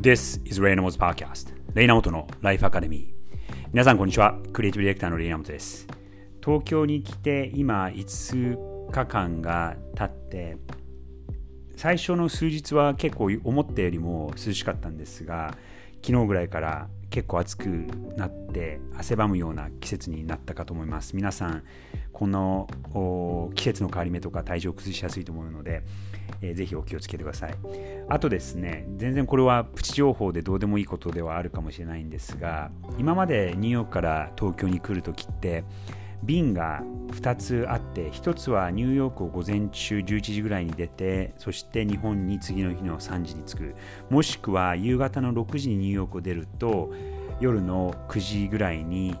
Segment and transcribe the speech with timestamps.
[0.00, 4.38] This is Ray Namo's Podcast レイナモトのライフアカデミー皆さんこんにちは。
[4.50, 5.86] クリエイティブディレクターのレイナモトです。
[6.42, 10.56] 東京に来て今5日間が経って
[11.76, 15.54] 最初の数日は結構思ったよりも涼しかったんですが
[16.02, 17.66] 昨日ぐらいから結構暑く
[18.16, 21.16] なって汗ばむような季節になったかと思います。
[21.16, 21.64] 皆さん
[22.12, 22.68] この
[23.54, 25.82] 季節の変わり目とか体調を崩しやすいと思うので、
[26.42, 27.54] えー、ぜひお気をつけてください。
[28.08, 35.64] あとですね全然これはプチ情報でどうでもいいことではあるかもしれないんですが今までニューヨークから東京に来るときって
[36.22, 43.74] 便が2つあって1つはニューヨークを午前中11時ぐらいに出てそして日本に次の日の3時に着く。
[44.10, 46.92] もしくは夕方の6時にニューヨークを出ると
[47.40, 49.16] 夜の9時ぐらいに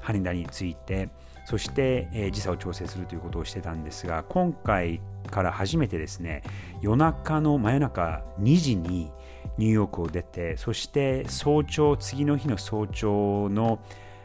[0.00, 1.08] 羽田に着いて
[1.46, 5.00] そして、時差を調整するということをしてたんですが今回
[5.30, 6.42] から初めてですね
[6.80, 9.12] 夜中の真夜中2時に
[9.56, 13.78] ニューヨークを出てそして早朝次の日の早朝の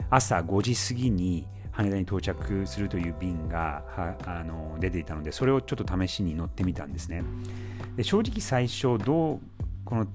[0.10, 3.84] 朝5時過ぎに羽田に到着するという便が
[4.26, 7.24] あの出ていたのでそれをちょっと試しに乗ってみたんですね。
[7.96, 9.40] で正直最初どう
[9.86, 10.08] この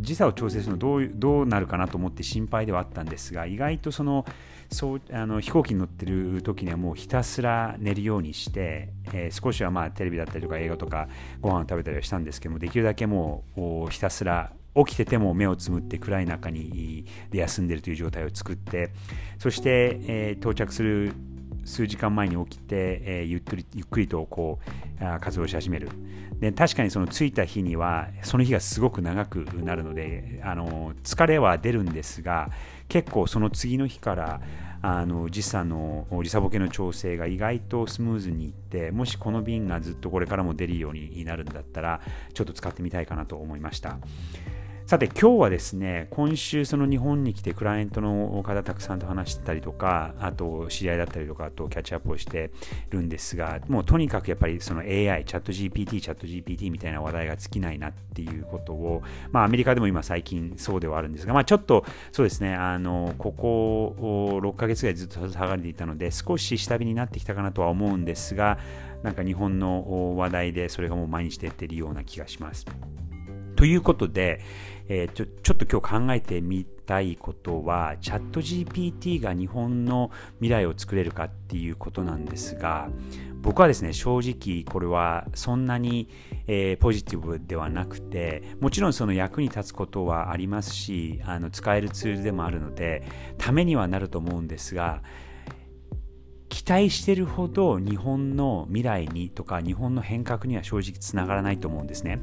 [0.00, 4.24] 時差を調整するのどうどうなるかなと思って心配ではあったんですが意外とその
[4.70, 11.08] そうあの飛行機に乗ってる時にはもうひたすら寝るようにして、えー、少しはまあテレビだったりとか映画とか
[11.40, 18.92] ご飯を食べたりはしたんですけどもできるだけもうひたすら起きてても目をつむって暗い中にで休んでるという状態を作って
[19.38, 21.12] そして、えー、到着する
[21.64, 25.90] 数時間前に起きて、えー、ゆっくりゆっくりとこう活動し始める
[26.40, 32.50] で確かにその着いた日にはその日がすごく長くなるのであの疲れは出るんですが
[32.88, 34.40] 結構その次の日から
[34.80, 42.00] あの時差の時差ボケの調整が意外とスムーズにいってもしこの便がずっとこれからも出るようになるんだったら
[42.32, 43.98] ちょっと使ってみたいかなと思いました。
[44.88, 52.50] さて今日はですね今週その日本に来てクライアントの方たくさんと話したりとかあと知り合いだったりとかとキャッチアップをして
[52.88, 63.94] るんですがもうとにかくやっぱりその AI チャット GPT チャット GPT みたいな話題が尽きないなっていうことをまあアメリカでも今最近そうではあるんですがまあちょっとそうですねあのここ
[64.40, 68.58] 6ヶ月ぐらいずっと下がれていたので少し下火になってきたかなとは思うんですが
[69.02, 72.64] なんか日本の話題でそれがもう毎日出てるような気がします。
[73.58, 74.40] ということで、
[74.88, 82.88] えー、ちょちょっと今日考えてみたいことはチャット GPT が日本の未来を作れるかっていうことなんですが
[83.42, 86.08] 僕はですね正直これはそんなに、
[86.46, 93.02] えー、ポジティブではなくてもちろんその役に立つことはありますしあの使えるツールでもあるので
[93.38, 95.02] ためにはなると思うんですが
[96.48, 102.20] 期待してるほど日本の未来にとか日本の変革には正直つながらないと思うんですね。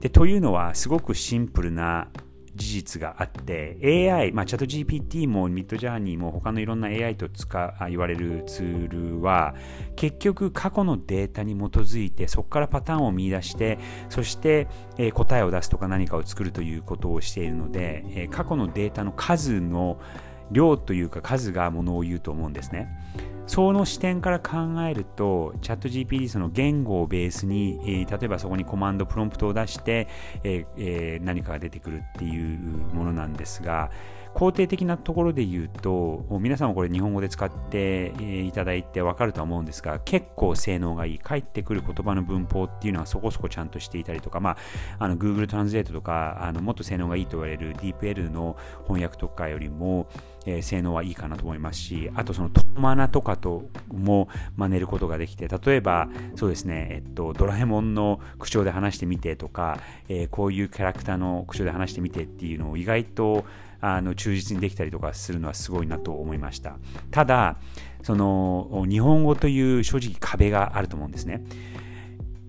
[0.00, 2.08] でというのはすごくシンプルな
[2.56, 9.54] 事実があって AI、まあ、チャット GPT もミッドジャーニーも他のいろんな AI と使言われるツールは
[9.94, 14.68] 結局過去のデータに基づいてそこからパターンを見出してそして、
[15.12, 20.00] 答えを出すとか何かを作るということをしているので、過去のデータの数の
[20.50, 22.88] 量というか数がものを言うと思うんですね。
[23.46, 24.56] その視点から考
[24.88, 30.08] えると、チャット GPT その言語をベースに、えー、例えばそこにコマンド、プロンプトを出して、
[30.42, 32.58] えーえー、何かが出てくるっていう
[32.92, 33.90] ものなんですが、
[34.36, 38.12] 肯定的なところで言うと、皆さんもこれ日本語で使って
[38.44, 41.18] いただいてわかるとは思うんですが、結構性能がいい。
[41.18, 44.56] 返ってくる言葉の文法っていうのはそこそこちゃんとしていたりとか、まあ、
[44.98, 50.06] あの Google トランスレートとか、あのもっと性能がいいと言われる DeepL の翻訳とかよりも、
[50.44, 59.80] えー、性能はいいかなと思いますし、あとそのトマナとかとも真似ることができて、例えばそうですね、えっと、ドラえもんの口調で話してみてとか、
[60.10, 63.46] えー、こういうキャラクターの口調で話してみてっていうのを意外と
[63.80, 66.78] あの忠実にできたりとかするのはすごいなと思いました。
[67.10, 67.56] ただ
[68.02, 71.44] その日本語という正直壁があると思うんですね。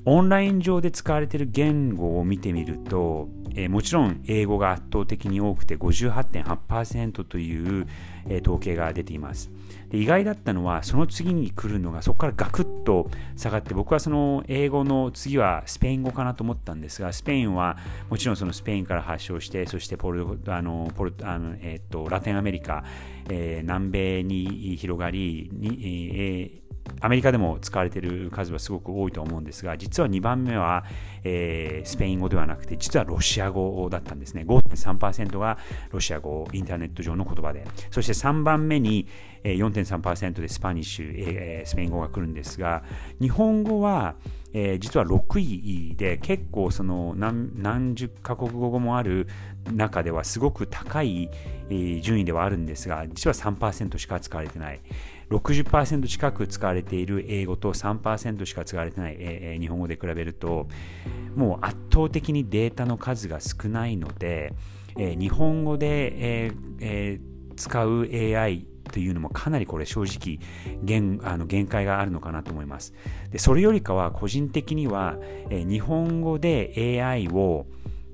[0.05, 3.27] オンライン上で使われている言語を見てみると、
[3.57, 7.87] え、もちろん英語が圧倒的に多くて58.8%という、
[8.29, 9.51] え、統計が出ています。
[9.89, 17.77] で意外だったのはその次に来るのがそこからガクッと下がって僕はその英語の次はスペイン語かなと思ったんですがスペインは
[18.09, 22.83] もちろんそのスペインから発祥してそしてポルあのポルあの、えー、とラテンアメリカ、
[23.29, 26.66] えー、南米に広がりに、えー
[26.99, 30.85] アメリカでも使われている数はすごく多いと思うんですが、実は2番目は、
[31.23, 34.43] えー、スペイン語ではなくて、実はロシア語だったんですね。
[34.47, 35.57] 5.3%が
[35.91, 37.65] ロシア語、インターネット上の言葉で。
[37.91, 39.07] そして3番目に、
[39.43, 42.83] えー、4.3%で Spanish、えー、スペイン語が来るんですが、
[43.19, 44.15] 日本語は、
[44.59, 49.27] えー、実は6位で結構その何何十カ国語もある
[49.71, 51.29] 中ではすごく高い、
[52.01, 54.81] 順位ではあるんですが実は3%しか使われてない。
[55.29, 60.69] 60%近く使われている英語と3%しか使われてない、えー、日本語で比べると
[61.35, 64.53] もう圧倒的にデータの数が少ないので、
[64.97, 70.39] えー、日本語で、えーえー、使う AI というのもかなりこれ正直
[70.83, 72.93] 限あの限界があるのかなと思います。
[73.31, 75.17] でそれよりかは個人的には、
[75.49, 77.65] えー、日本語で AI を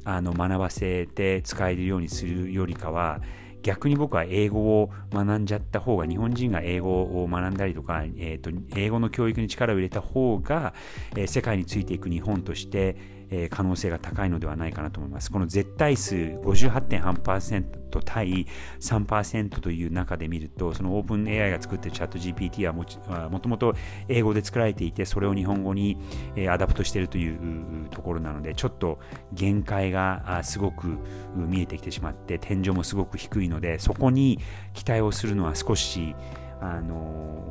[0.06, 3.22] あの学ばせて使えるようにするよりかは
[3.64, 10.74] 逆に僕は英語を学んじゃった方が日本人が英語を学んだりとか、えーと、英語の教育に力を入れた方が、
[11.16, 12.98] えー、世界についていく日本として
[13.34, 15.32] えー、可能性が高いのではないかなと思います。
[15.32, 18.48] この絶対数58.8%対
[18.80, 23.76] 3%という中で見ると、そのオープン AI が作ってるチャット GPT はもともと
[24.08, 25.98] 英語で作られていて、それを日本語に、
[26.36, 29.00] えー、 adapt しているというところなので、ちょっと
[29.32, 30.98] 限界がすごく
[31.36, 34.40] 見えてきてしまって、天井もすごく低いので、そこに
[34.74, 36.16] 期待をするのは少し、
[36.62, 37.43] あの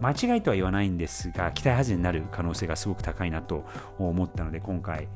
[0.00, 3.64] 間違いとは言わないんですが期待外れになる可能性がすごく高いなと
[3.98, 5.08] 思ったので今回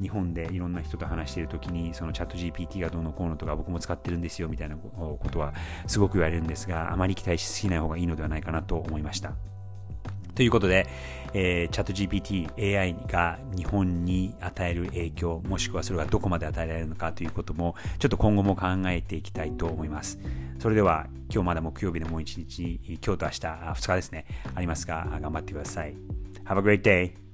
[0.00, 5.54] 日本でいろんな人と話している時にそのチャット GPT がどうのこうのとか僕も使ってるんですよみたいなことは
[5.86, 9.32] すごく言われるんですがあまり期待しすぎない方がいいのではないかなと思いました。
[10.36, 10.86] ということで、
[11.32, 20.18] えー、チャット GPT、AI が日本に与える影響、もしくはそれがどこまで与えられるのかということも、ちょっと今後も考えていきたいと思います。
[20.58, 25.94] それでは、今日まだ木曜日のもう一日、今日と明日、2日ですね、ありますが、頑張ってください。
[26.44, 27.25] Have a great day!